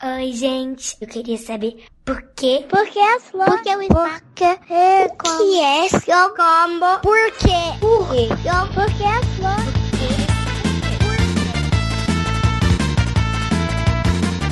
[0.00, 0.96] Oi, gente.
[1.00, 2.64] Eu queria saber por quê?
[2.70, 3.52] Por que as flores?
[3.52, 4.22] Por que o espaço?
[4.22, 5.38] Por que é como?
[5.38, 7.00] que é seu combo?
[7.02, 7.78] Por quê?
[7.80, 8.28] Por quê?
[8.74, 9.88] Por que as flores?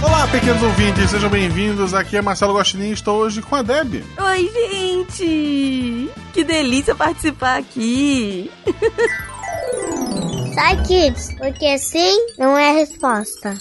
[0.05, 1.95] Olá, pequenos ouvintes, sejam bem-vindos.
[1.95, 4.03] Aqui é Marcelo Gostinho e estou hoje com a Deb.
[4.19, 6.11] Oi, gente!
[6.33, 8.51] Que delícia participar aqui!
[10.55, 13.57] Sai, kids, porque sim não é a resposta.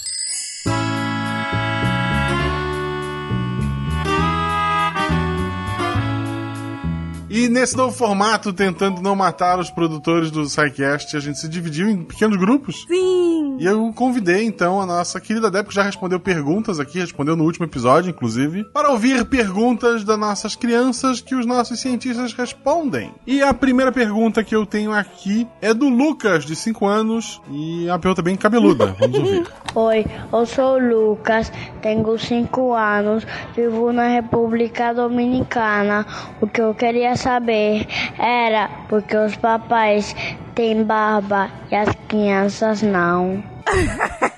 [7.36, 11.90] E nesse novo formato, tentando não matar os produtores do SciCast, a gente se dividiu
[11.90, 12.86] em pequenos grupos.
[12.88, 13.45] Sim!
[13.58, 17.44] E eu convidei, então, a nossa querida Deb, que já respondeu perguntas aqui, respondeu no
[17.44, 23.12] último episódio, inclusive, para ouvir perguntas das nossas crianças que os nossos cientistas respondem.
[23.26, 27.88] E a primeira pergunta que eu tenho aqui é do Lucas, de 5 anos, e
[27.88, 28.96] é uma pergunta bem cabeluda.
[29.00, 29.48] Vamos ouvir.
[29.74, 36.06] Oi, eu sou o Lucas, tenho 5 anos, vivo na República Dominicana.
[36.42, 40.16] O que eu queria saber era porque os papais
[40.56, 43.44] têm barba e as crianças não.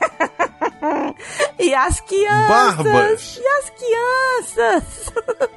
[1.59, 2.47] E as crianças!
[2.47, 3.39] Barbas.
[3.41, 5.13] E as crianças!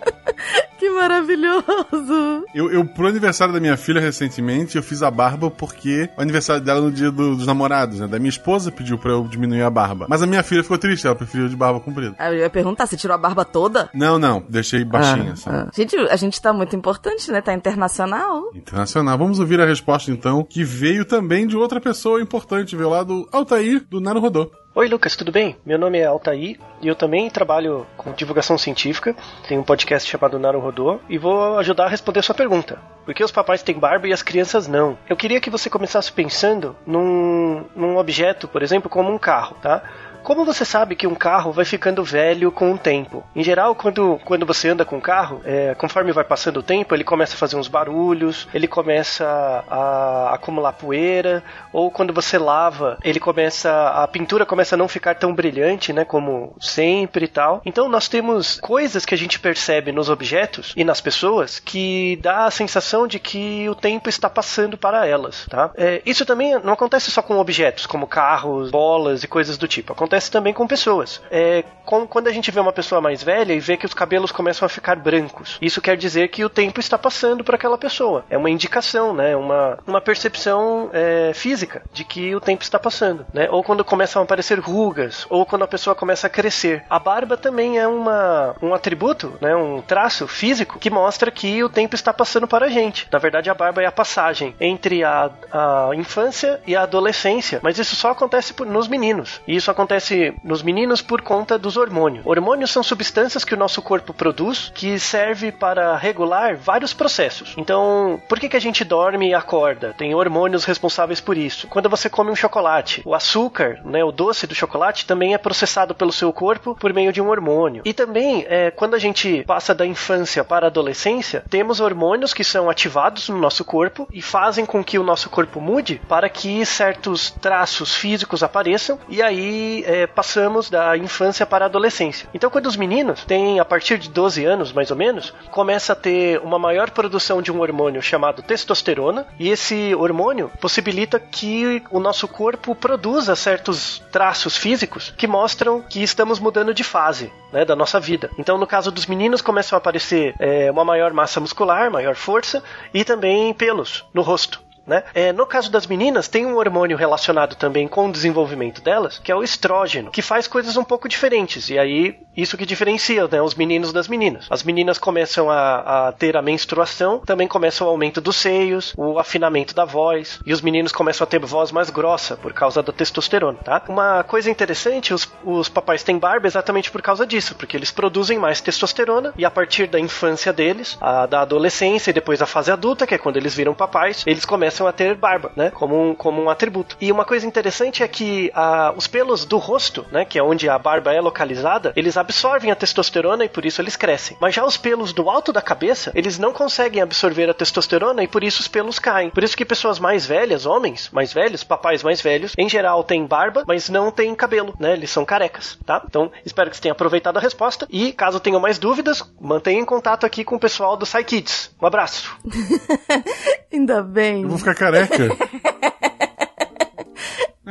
[0.81, 2.45] que maravilhoso!
[2.55, 6.63] Eu, eu, pro aniversário da minha filha, recentemente, eu fiz a barba porque o aniversário
[6.63, 8.07] dela no dia do- dos namorados, né?
[8.07, 10.07] Da minha esposa pediu pra eu diminuir a barba.
[10.09, 12.15] Mas a minha filha ficou triste, ela preferiu de barba comprida.
[12.19, 13.91] Aí Eu ia perguntar, você tirou a barba toda?
[13.95, 15.71] Não, não, deixei baixinha, Ah, ah.
[15.75, 17.41] Gente, a gente tá muito importante, né?
[17.41, 18.51] Tá internacional.
[18.55, 19.19] Internacional.
[19.19, 23.29] Vamos ouvir a resposta, então, que veio também de outra pessoa importante, veio lá do
[23.33, 24.51] Altair, do Naro Rodô.
[24.73, 25.57] Oi Lucas, tudo bem?
[25.67, 29.17] Meu nome é Altair e eu também trabalho com divulgação científica.
[29.49, 32.79] Tenho um podcast chamado Naru Rodô e vou ajudar a responder sua pergunta.
[33.05, 34.97] Por que os papais têm barba e as crianças não?
[35.09, 39.83] Eu queria que você começasse pensando num, num objeto, por exemplo, como um carro, tá?
[40.23, 43.25] Como você sabe que um carro vai ficando velho com o tempo?
[43.35, 46.95] Em geral, quando, quando você anda com um carro, é, conforme vai passando o tempo,
[46.95, 49.27] ele começa a fazer uns barulhos, ele começa
[49.69, 51.43] a acumular poeira,
[51.73, 53.71] ou quando você lava, ele começa.
[53.89, 56.05] a pintura começa a não ficar tão brilhante, né?
[56.05, 57.63] Como sempre e tal.
[57.65, 62.45] Então nós temos coisas que a gente percebe nos objetos e nas pessoas que dá
[62.45, 65.71] a sensação de que o tempo está passando para elas, tá?
[65.77, 69.93] É, isso também não acontece só com objetos, como carros, bolas e coisas do tipo.
[69.93, 71.21] Acontece também com pessoas.
[71.31, 74.33] É, com- quando a gente vê uma pessoa mais velha e vê que os cabelos
[74.33, 78.25] começam a ficar brancos, isso quer dizer que o tempo está passando para aquela pessoa.
[78.31, 79.37] É uma indicação, né?
[79.37, 83.49] Uma, uma percepção é, física de que o tempo está passando, né?
[83.51, 86.85] Ou quando começam a aparecer rugas, ou quando a pessoa começa a crescer.
[86.89, 89.55] A barba também é uma, um atributo, né?
[89.55, 93.09] Um traço físico que mostra que o tempo está passando para a gente.
[93.13, 97.79] Na verdade, a barba é a passagem entre a, a infância e a adolescência, mas
[97.79, 99.41] isso só acontece nos meninos.
[99.47, 100.00] E isso acontece
[100.43, 102.27] nos meninos por conta dos hormônios.
[102.27, 107.55] Hormônios são substâncias que o nosso corpo produz que serve para regular vários processos.
[107.57, 109.95] Então, por que, que a gente dorme e acorda?
[109.97, 111.67] Tem hormônios responsáveis por isso.
[111.69, 115.95] Quando você come um chocolate, o açúcar, né, o doce do chocolate, também é processado
[115.95, 117.83] pelo seu corpo por meio de um hormônio.
[117.85, 122.45] E também, é, quando a gente passa da infância para a adolescência, temos hormônios que
[122.45, 126.65] são ativados no nosso corpo e fazem com que o nosso corpo mude para que
[126.65, 132.29] certos traços físicos apareçam e aí é, passamos da infância para a adolescência.
[132.33, 135.97] Então, quando os meninos têm a partir de 12 anos, mais ou menos, começa a
[135.97, 141.99] ter uma maior produção de um hormônio chamado testosterona, e esse hormônio possibilita que o
[141.99, 147.75] nosso corpo produza certos traços físicos que mostram que estamos mudando de fase né, da
[147.75, 148.31] nossa vida.
[148.39, 152.63] Então, no caso dos meninos, começam a aparecer é, uma maior massa muscular, maior força
[152.95, 154.70] e também pelos no rosto.
[154.91, 155.05] Né?
[155.15, 159.31] É, no caso das meninas, tem um hormônio relacionado também com o desenvolvimento delas, que
[159.31, 161.71] é o estrógeno, que faz coisas um pouco diferentes.
[161.71, 164.47] E aí, isso que diferencia né, os meninos das meninas.
[164.51, 169.19] As meninas começam a, a ter a menstruação, também começa o aumento dos seios, o
[169.19, 172.93] afinamento da voz, e os meninos começam a ter voz mais grossa por causa da
[172.93, 173.59] testosterona.
[173.59, 173.83] Tá?
[173.89, 178.39] Uma coisa interessante, os, os papais têm barba exatamente por causa disso, porque eles produzem
[178.39, 182.71] mais testosterona, e a partir da infância deles, a, da adolescência e depois a fase
[182.71, 185.71] adulta, que é quando eles viram papais, eles começam a ter barba, né?
[185.71, 186.97] Como um, como um atributo.
[187.01, 190.25] E uma coisa interessante é que ah, os pelos do rosto, né?
[190.25, 193.97] Que é onde a barba é localizada, eles absorvem a testosterona e por isso eles
[193.97, 194.37] crescem.
[194.41, 198.29] Mas já os pelos do alto da cabeça, eles não conseguem absorver a testosterona e
[198.29, 199.31] por isso os pelos caem.
[199.31, 203.27] Por isso que pessoas mais velhas, homens mais velhos, papais mais velhos, em geral têm
[203.27, 204.93] barba, mas não têm cabelo, né?
[204.93, 206.03] Eles são carecas, tá?
[206.07, 209.85] Então, espero que você tenha aproveitado a resposta e caso tenham mais dúvidas, mantenha em
[209.85, 211.71] contato aqui com o pessoal do SciKids.
[211.81, 212.37] Um abraço.
[213.73, 214.43] Ainda bem.
[214.43, 215.29] Eu vou ficar careca.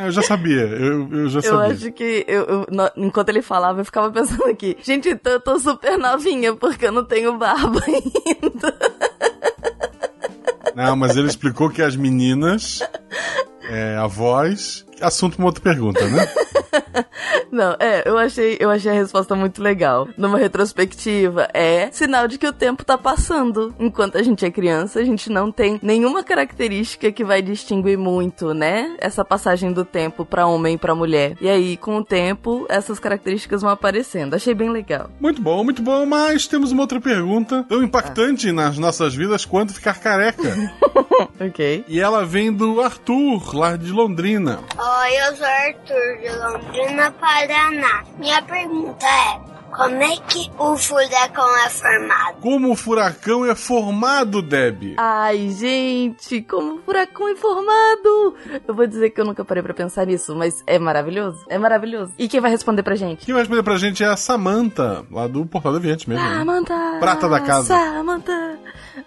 [0.02, 1.74] É, Eu já sabia, eu, eu já Eu sabia.
[1.74, 5.60] acho que eu, eu- enquanto ele falava, eu ficava pensando aqui, gente, então eu tô
[5.60, 8.78] super novinha porque eu não tenho barba ainda.
[10.76, 12.82] Não, mas ele explicou que as meninas,
[13.64, 14.86] é, a voz.
[15.02, 16.26] Assunto pra uma outra pergunta, né?
[17.52, 20.08] Não, é, eu achei, eu achei a resposta muito legal.
[20.18, 23.74] Numa retrospectiva, é sinal de que o tempo tá passando.
[23.80, 28.54] Enquanto a gente é criança, a gente não tem nenhuma característica que vai distinguir muito,
[28.54, 28.96] né?
[29.00, 31.36] Essa passagem do tempo pra homem e pra mulher.
[31.42, 34.34] E aí, com o tempo, essas características vão aparecendo.
[34.34, 35.10] Achei bem legal.
[35.20, 39.74] Muito bom, muito bom, mas temos uma outra pergunta tão impactante nas nossas vidas quanto
[39.74, 40.40] ficar careca.
[41.40, 41.86] Ok.
[41.88, 44.60] E ela vem do Arthur, lá de Londrina.
[44.78, 46.79] Oi, eu sou Arthur de Londrina,
[47.20, 48.04] Paraná.
[48.18, 49.40] Minha pergunta é:
[49.76, 52.38] como é que o furacão é formado?
[52.42, 54.96] Como o furacão é formado, Deb?
[54.98, 58.36] Ai, gente, como o furacão é formado!
[58.68, 61.46] Eu vou dizer que eu nunca parei pra pensar nisso, mas é maravilhoso.
[61.50, 62.14] É maravilhoso.
[62.18, 63.26] E quem vai responder pra gente?
[63.26, 66.24] Quem vai responder pra gente é a Samantha, lá do Portal Deviante mesmo.
[66.24, 66.38] né?
[66.40, 66.98] Samantha!
[67.00, 67.68] Prata da casa.
[67.76, 68.49] Samantha!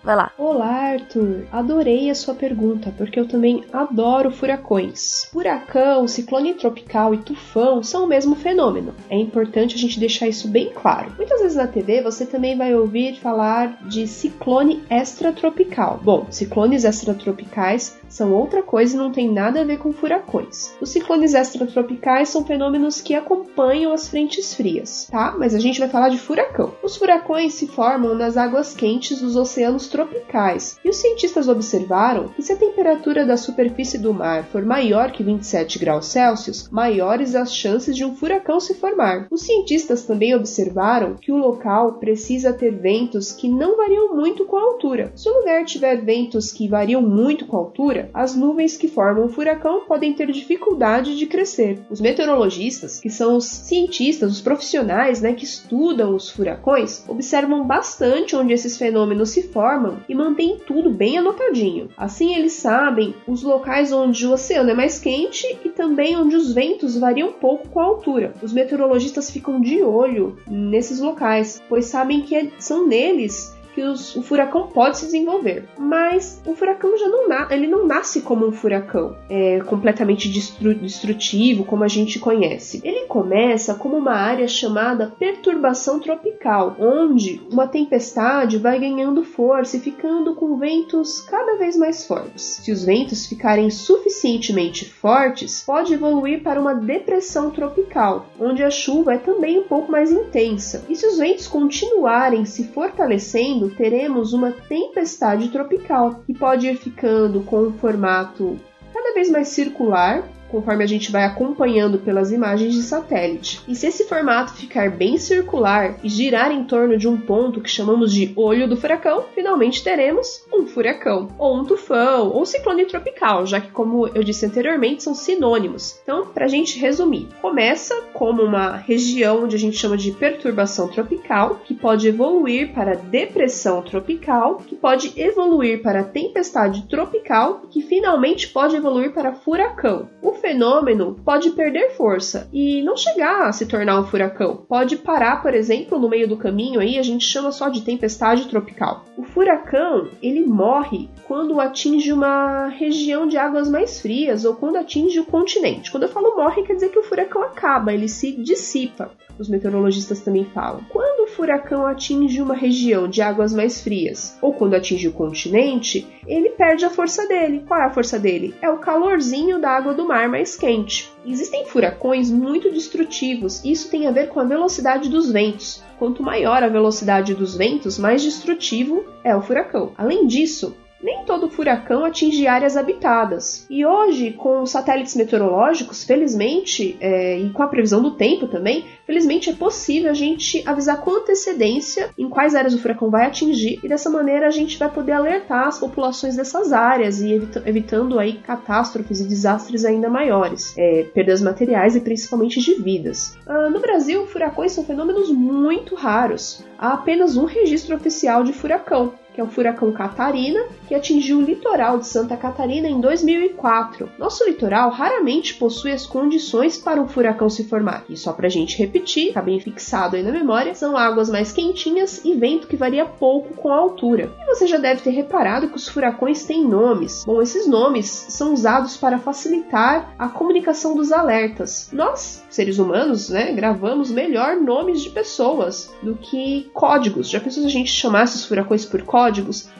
[0.02, 0.32] Vai lá.
[0.38, 1.46] Olá, Arthur.
[1.50, 5.26] Adorei a sua pergunta, porque eu também adoro furacões.
[5.32, 8.94] Furacão, ciclone tropical e tufão são o mesmo fenômeno.
[9.08, 11.12] É importante a gente deixar isso bem claro.
[11.16, 16.00] Muitas vezes na TV você também vai ouvir falar de ciclone extratropical.
[16.02, 20.74] Bom, ciclones extratropicais são outra coisa e não tem nada a ver com furacões.
[20.80, 25.34] Os ciclones extratropicais são fenômenos que acompanham as frentes frias, tá?
[25.38, 26.74] Mas a gente vai falar de furacão.
[26.82, 32.42] Os furacões se formam nas águas quentes dos oceanos tropicais, e os cientistas observaram que
[32.42, 37.54] se a temperatura da superfície do mar for maior que 27 graus Celsius, maiores as
[37.54, 39.26] chances de um furacão se formar.
[39.30, 44.56] Os cientistas também observaram que o local precisa ter ventos que não variam muito com
[44.58, 45.12] a altura.
[45.16, 49.26] Se o lugar tiver ventos que variam muito com a altura, as nuvens que formam
[49.26, 51.80] o furacão podem ter dificuldade de crescer.
[51.90, 58.36] Os meteorologistas, que são os cientistas, os profissionais né, que estudam os furacões, observam bastante
[58.36, 61.88] onde esses fenômenos se formam e mantêm tudo bem anotadinho.
[61.96, 66.52] Assim, eles sabem os locais onde o oceano é mais quente e também onde os
[66.52, 68.34] ventos variam pouco com a altura.
[68.42, 74.14] Os meteorologistas ficam de olho nesses locais, pois sabem que é- são neles que os-
[74.16, 75.68] o furacão pode se desenvolver.
[75.78, 80.74] Mas o furacão já não, na, ele não nasce como um furacão é, completamente destru-
[80.74, 82.80] destrutivo, como a gente conhece.
[82.84, 89.80] Ele começa como uma área chamada perturbação tropical, onde uma tempestade vai ganhando força e
[89.80, 92.60] ficando com ventos cada vez mais fortes.
[92.62, 99.14] Se os ventos ficarem suficientemente fortes, pode evoluir para uma depressão tropical, onde a chuva
[99.14, 100.84] é também um pouco mais intensa.
[100.88, 107.42] E se os ventos continuarem se fortalecendo, teremos uma tempestade tropical, que pode ir ficando
[107.42, 108.58] com um formato
[108.92, 113.60] cada vez mais circular, conforme a gente vai acompanhando pelas imagens de satélite.
[113.66, 117.70] E se esse formato ficar bem circular e girar em torno de um ponto que
[117.70, 123.46] chamamos de olho do furacão, finalmente teremos um furacão, ou um tufão, ou ciclone tropical,
[123.46, 125.98] já que, como eu disse anteriormente, são sinônimos.
[126.02, 130.88] Então, para a gente resumir, começa como uma região onde a gente chama de perturbação
[130.88, 138.48] tropical, que pode evoluir para depressão tropical, que pode evoluir para tempestade tropical, que finalmente
[138.48, 140.10] pode evoluir para furacão.
[140.20, 144.66] O fenômeno pode perder força e não chegar a se tornar um furacão.
[144.68, 148.48] Pode parar, por exemplo, no meio do caminho aí, a gente chama só de tempestade
[148.48, 149.04] tropical.
[149.16, 155.20] O furacão, ele morre quando atinge uma região de águas mais frias ou quando atinge
[155.20, 155.90] o continente.
[155.90, 159.12] Quando eu falo morre, quer dizer que o furacão acaba, ele se dissipa.
[159.38, 160.82] Os meteorologistas também falam.
[160.90, 161.11] Quando
[161.42, 166.84] furacão atinge uma região de águas mais frias ou quando atinge o continente, ele perde
[166.84, 167.64] a força dele.
[167.66, 168.54] Qual é a força dele?
[168.62, 171.10] É o calorzinho da água do mar mais quente.
[171.26, 175.82] Existem furacões muito destrutivos, e isso tem a ver com a velocidade dos ventos.
[175.98, 179.90] Quanto maior a velocidade dos ventos, mais destrutivo é o furacão.
[179.98, 183.66] Além disso, nem todo furacão atinge áreas habitadas.
[183.68, 189.50] E hoje, com satélites meteorológicos, felizmente, é, e com a previsão do tempo também, felizmente
[189.50, 193.88] é possível a gente avisar com antecedência em quais áreas o furacão vai atingir, e
[193.88, 198.34] dessa maneira a gente vai poder alertar as populações dessas áreas e evita evitando aí
[198.34, 203.36] catástrofes e desastres ainda maiores, é, perdas materiais e principalmente de vidas.
[203.46, 206.64] Ah, no Brasil, furacões são fenômenos muito raros.
[206.78, 211.42] Há apenas um registro oficial de furacão, que é o furacão Catarina, que atingiu o
[211.42, 214.10] litoral de Santa Catarina em 2004.
[214.18, 218.04] Nosso litoral raramente possui as condições para um furacão se formar.
[218.08, 222.24] E só pra gente repetir, tá bem fixado aí na memória, são águas mais quentinhas
[222.24, 224.32] e vento que varia pouco com a altura.
[224.42, 227.24] E você já deve ter reparado que os furacões têm nomes.
[227.24, 231.88] Bom, esses nomes são usados para facilitar a comunicação dos alertas.
[231.92, 237.30] Nós, seres humanos, né, gravamos melhor nomes de pessoas do que códigos.
[237.30, 239.21] Já pensou se a gente chamasse os furacões por códigos?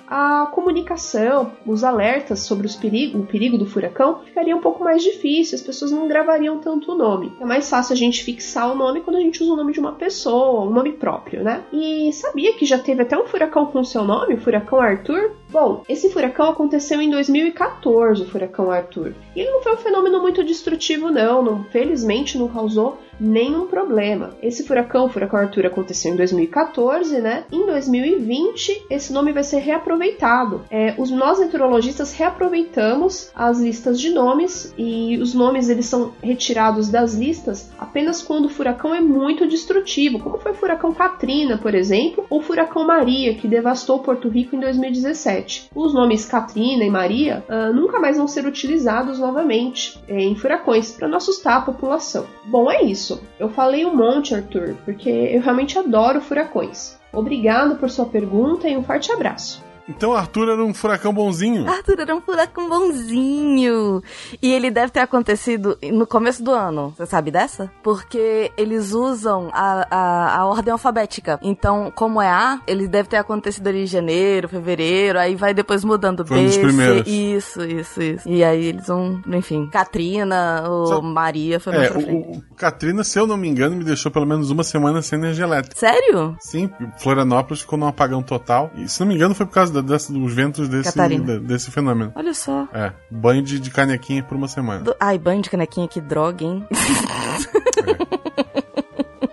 [0.06, 5.02] A comunicação, os alertas sobre os perigo, o perigo do furacão ficaria um pouco mais
[5.02, 7.32] difícil, as pessoas não gravariam tanto o nome.
[7.40, 9.80] É mais fácil a gente fixar o nome quando a gente usa o nome de
[9.80, 11.62] uma pessoa, um nome próprio, né?
[11.72, 15.32] E sabia que já teve até um furacão com seu nome, o furacão Arthur?
[15.52, 19.14] Bom, esse furacão aconteceu em 2014, o furacão Arthur.
[19.36, 21.42] E ele não foi um fenômeno muito destrutivo, não.
[21.42, 24.30] não felizmente não causou nenhum problema.
[24.42, 27.44] Esse furacão, o furacão Arthur, aconteceu em 2014, né?
[27.52, 30.62] Em 2020, esse nome vai ser reaproveitado.
[30.70, 36.88] É, os, nós meteorologistas reaproveitamos as listas de nomes e os nomes eles são retirados
[36.88, 41.74] das listas apenas quando o furacão é muito destrutivo, como foi o furacão Katrina, por
[41.74, 45.41] exemplo, ou o furacão Maria, que devastou Porto Rico em 2017.
[45.74, 50.92] Os nomes Katrina e Maria uh, nunca mais vão ser utilizados novamente é, em furacões
[50.92, 52.26] para não assustar a população.
[52.44, 53.22] Bom, é isso.
[53.38, 56.98] Eu falei um monte, Arthur, porque eu realmente adoro furacões.
[57.12, 59.71] Obrigado por sua pergunta e um forte abraço.
[59.88, 61.68] Então Arthur era um furacão bonzinho.
[61.68, 64.02] Arthur era um furacão bonzinho.
[64.40, 66.94] E ele deve ter acontecido no começo do ano.
[66.96, 67.70] Você sabe dessa?
[67.82, 71.38] Porque eles usam a, a, a ordem alfabética.
[71.42, 75.84] Então, como é A, ele deve ter acontecido ali em janeiro, fevereiro, aí vai depois
[75.84, 77.04] mudando Foi um B, dos primeiros.
[77.04, 77.10] C.
[77.10, 78.28] Isso, isso, isso.
[78.28, 82.42] E aí eles vão, enfim, Katrina ou Só- Maria foi mais É, pra o, o
[82.56, 85.76] Katrina, se eu não me engano, me deixou pelo menos uma semana sem energia elétrica.
[85.78, 86.36] Sério?
[86.40, 88.70] Sim, Florianópolis ficou num apagão total.
[88.76, 91.70] E se não me engano, foi por causa da- dessa- dos ventos desse, da- desse
[91.70, 92.12] fenômeno.
[92.14, 92.68] Olha só.
[92.72, 94.80] É, banho de, de canequinha por uma semana.
[94.84, 96.66] Do- Ai, banho de canequinha, que droga, hein?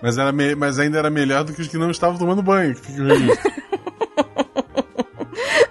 [0.02, 2.74] Mas, era me- mas ainda era melhor do que os que não estavam tomando banho.
[2.74, 2.90] que.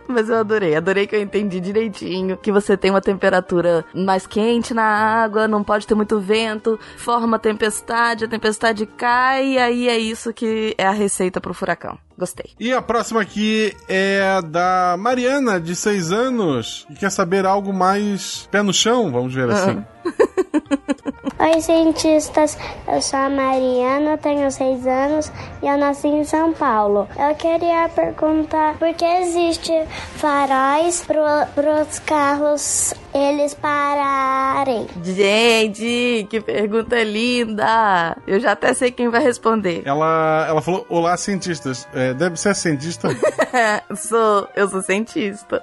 [0.07, 4.73] Mas eu adorei, adorei que eu entendi direitinho que você tem uma temperatura mais quente
[4.73, 9.97] na água, não pode ter muito vento, forma tempestade, a tempestade cai, e aí é
[9.99, 11.95] isso que é a receita pro furacão.
[12.19, 12.51] Gostei.
[12.59, 18.45] E a próxima aqui é da Mariana, de 6 anos, que quer saber algo mais
[18.51, 19.81] pé no chão, vamos ver assim.
[21.37, 22.57] Oi, cientistas.
[22.87, 25.29] Eu sou a Mariana, tenho seis anos
[25.61, 27.09] e eu nasci em São Paulo.
[27.17, 29.73] Eu queria perguntar por que existe
[30.15, 34.87] faróis para os carros eles pararem.
[35.03, 38.15] Gente, que pergunta linda!
[38.25, 39.81] Eu já até sei quem vai responder.
[39.83, 41.85] Ela, ela falou: Olá, cientistas.
[41.93, 43.09] É, deve ser cientista?
[43.97, 45.61] sou, eu sou cientista.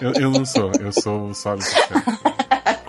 [0.00, 1.54] eu, eu não sou, eu sou só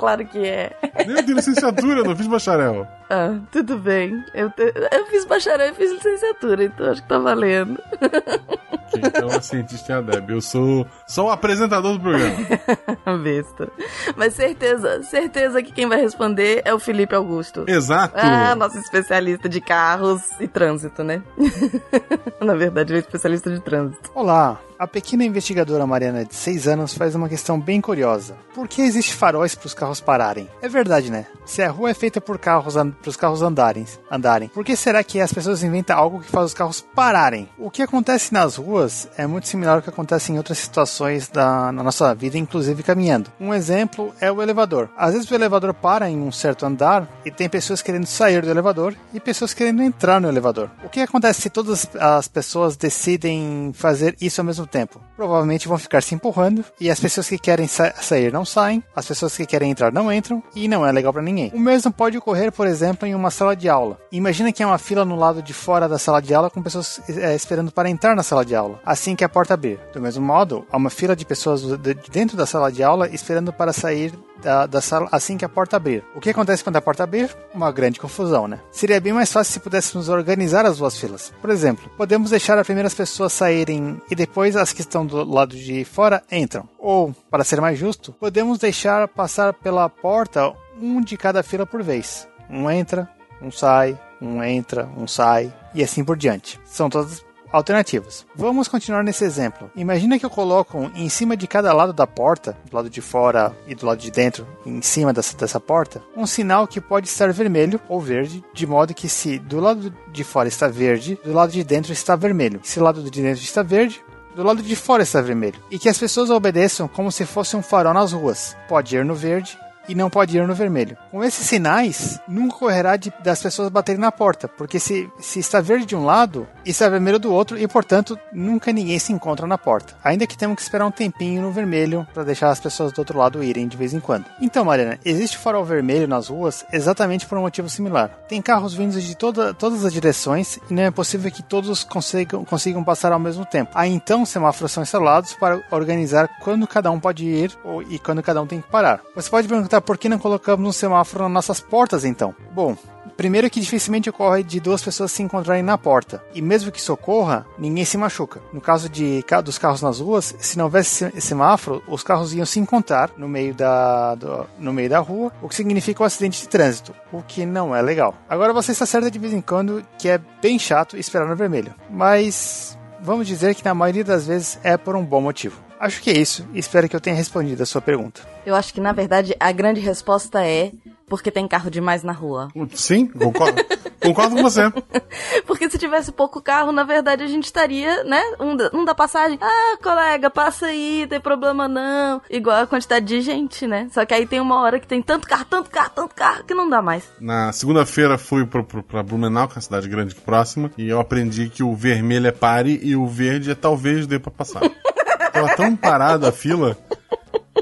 [0.06, 0.72] claro que é.
[1.08, 2.88] Eu tenho licenciatura, não fiz bacharel.
[3.10, 4.24] Ah, tudo bem.
[4.36, 7.82] Eu, te- eu fiz bacharel e fiz licenciatura, então acho que tá valendo.
[8.94, 10.30] Então a cientista é a Deb.
[10.32, 12.36] Eu sou só o apresentador do programa.
[13.24, 13.70] Besta.
[14.16, 17.66] Mas certeza, certeza que quem vai responder é o Felipe Augusto.
[17.68, 18.14] Exato.
[18.18, 21.22] Ah, nosso especialista de carros e trânsito, né?
[22.42, 24.12] Na verdade, ele é especialista de trânsito.
[24.14, 28.36] Olá, a pequena investigadora Mariana de 6 anos faz uma questão bem curiosa.
[28.54, 30.50] Por que existe faróis para os carros pararem?
[30.62, 31.28] É verdade, né?
[31.46, 35.02] Se a rua é feita por carros para os carros andarem, andarem, por que será
[35.04, 37.50] que as pessoas inventam algo que faz os carros pararem?
[37.58, 38.75] O que acontece nas ruas
[39.18, 43.32] é muito similar ao que acontece em outras situações da na nossa vida, inclusive caminhando.
[43.40, 44.90] Um exemplo é o elevador.
[44.98, 48.50] Às vezes o elevador para em um certo andar e tem pessoas querendo sair do
[48.50, 50.70] elevador e pessoas querendo entrar no elevador.
[50.84, 55.02] O que acontece se todas as pessoas decidem fazer isso ao mesmo tempo?
[55.16, 59.08] Provavelmente vão ficar se empurrando e as pessoas que querem sa sair não saem, as
[59.08, 61.52] pessoas que querem entrar não entram e não é legal para ninguém.
[61.54, 64.00] O mesmo pode ocorrer, por exemplo, em uma sala de aula.
[64.12, 67.02] Imagina que há uma fila no lado de fora da sala de aula com pessoas
[67.08, 69.80] eh, esperando para entrar na sala de aula, assim que a porta abrir.
[69.94, 73.52] Do mesmo modo, há uma fila de pessoas de dentro da sala de aula esperando
[73.52, 76.04] para sair da, da, sala assim que a porta abrir.
[76.16, 77.36] O que acontece quando a porta abrir?
[77.54, 78.60] Uma grande confusão, né?
[78.72, 81.34] Seria bem mais fácil se pudéssemos organizar as duas filas.
[81.42, 85.56] Por exemplo, podemos deixar as primeiras pessoas saírem e depois as que estão do lado
[85.56, 86.68] de fora entram.
[86.78, 91.82] Ou, para ser mais justo, podemos deixar passar pela porta um de cada fila por
[91.82, 92.28] vez.
[92.50, 93.10] Um entra,
[93.42, 96.60] um sai, um entra, um sai e assim por diante.
[96.66, 98.26] São todas Alternativas.
[98.36, 99.72] Vamos continuar nesse exemplo.
[99.78, 103.56] Imagina que eu coloco em cima de cada lado da porta, do lado de fora
[103.66, 107.32] e do lado de dentro, em cima dessa, dessa porta, um sinal que pode estar
[107.32, 111.54] vermelho ou verde, de modo que se do lado de fora está verde, do lado
[111.54, 112.60] de dentro está vermelho.
[112.62, 114.04] Se o lado de dentro está verde,
[114.36, 115.56] do lado de fora está vermelho.
[115.72, 118.58] E que as pessoas obedeçam como se fosse um farol nas ruas.
[118.68, 120.98] Pode ir no verde e não pode ir no vermelho.
[121.12, 125.62] Com esses sinais, nunca correrá de, das pessoas baterem na porta, porque se, se está
[125.62, 129.58] verde de um lado, está vermelho do outro e, portanto, nunca ninguém se encontra na
[129.58, 129.96] porta.
[130.04, 133.18] Ainda que temos que esperar um tempinho no vermelho para deixar as pessoas do outro
[133.18, 134.26] lado irem de vez em quando.
[134.42, 138.10] Então, Mariana, existe farol vermelho nas ruas exatamente por um motivo similar.
[138.28, 142.44] Tem carros vindos de toda, todas as direções e não é possível que todos consigam,
[142.44, 143.72] consigam passar ao mesmo tempo.
[143.74, 148.24] Aí então semáforos são instalados para organizar quando cada um pode ir ou, e quando
[148.24, 149.02] cada um tem que parar.
[149.16, 152.34] Você pode perguntar por que não colocamos um semáforo nas nossas portas então?
[152.54, 152.76] Bom,
[153.18, 156.22] Primeiro que dificilmente ocorre de duas pessoas se encontrarem na porta.
[156.34, 158.42] E mesmo que isso ocorra, ninguém se machuca.
[158.52, 162.60] No caso de, dos carros nas ruas, se não houvesse semáforo, os carros iam se
[162.60, 166.50] encontrar no meio da, do, no meio da rua, o que significa um acidente de
[166.50, 168.14] trânsito, o que não é legal.
[168.30, 171.74] Agora você está certo de vez em quando que é bem chato esperar no vermelho.
[171.90, 175.64] Mas vamos dizer que na maioria das vezes é por um bom motivo.
[175.80, 178.22] Acho que é isso espero que eu tenha respondido a sua pergunta.
[178.46, 180.72] Eu acho que na verdade a grande resposta é
[181.08, 182.48] porque tem carro demais na rua.
[182.74, 183.64] Sim, concordo.
[184.02, 184.72] concordo com você.
[185.46, 188.22] Porque se tivesse pouco carro, na verdade a gente estaria, né?
[188.40, 189.38] Um, um da passagem.
[189.42, 192.22] Ah, colega, passa aí, tem problema não.
[192.30, 193.88] Igual a quantidade de gente, né?
[193.92, 196.54] Só que aí tem uma hora que tem tanto carro, tanto carro, tanto carro, que
[196.54, 197.10] não dá mais.
[197.20, 200.90] Na segunda-feira fui pro, pro, pra Blumenau, que é uma cidade grande aqui próxima, e
[200.90, 204.62] eu aprendi que o vermelho é pare e o verde é talvez dê pra passar.
[205.32, 206.78] Tava tão parada a fila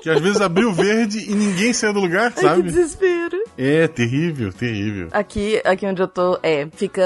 [0.01, 2.47] que às vezes abriu verde e ninguém saiu do lugar, sabe?
[2.47, 3.37] Ai, que desespero.
[3.57, 5.07] É, terrível, terrível.
[5.11, 7.03] Aqui, aqui onde eu tô, é, fica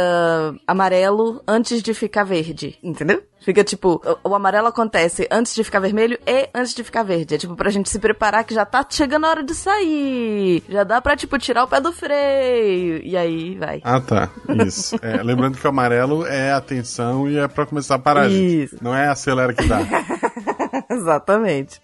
[0.65, 3.21] amarelo antes de ficar verde, entendeu?
[3.47, 7.35] Fica tipo, o, o, amarelo acontece antes de ficar vermelho e antes de ficar verde.
[7.35, 10.63] É tipo pra gente se preparar que já tá chegando a hora de sair.
[10.67, 13.01] Já dá pra, tipo, tirar o pé do freio.
[13.03, 13.79] E aí vai.
[13.83, 14.29] Ah, tá.
[14.65, 14.97] Isso.
[15.01, 18.75] É, lembrando que o amarelo é atenção e é pra começar a parar, Isso.
[18.75, 18.83] gente.
[18.83, 19.79] Não é acelera que dá.
[20.91, 21.79] Exatamente.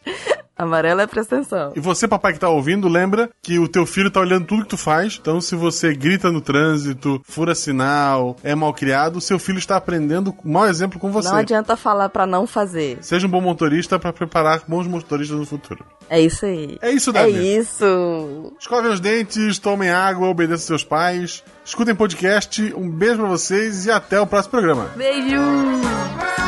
[0.57, 1.73] Amarelo é presta atenção.
[1.75, 4.69] E você, papai que tá ouvindo, lembra que o teu filho tá olhando tudo que
[4.69, 5.17] tu faz.
[5.19, 10.33] Então, se você grita no trânsito, fura sinal, é mal criado, seu filho está aprendendo
[10.45, 11.29] um mau exemplo com você.
[11.29, 12.97] Não adianta falar para não fazer.
[13.01, 15.83] Seja um bom motorista para preparar bons motoristas no futuro.
[16.09, 16.77] É isso aí.
[16.81, 17.35] É isso, Davi.
[17.35, 18.53] É isso.
[18.59, 21.43] Escovem os dentes, tomem água, obedeçam seus pais.
[21.65, 22.73] Escutem podcast.
[22.75, 24.91] Um beijo pra vocês e até o próximo programa.
[24.95, 26.42] Beijo!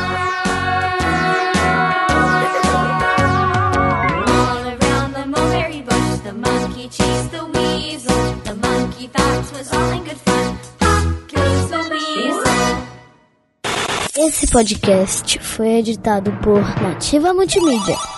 [14.16, 18.15] Esse podcast foi editado por Nativa Multimídia.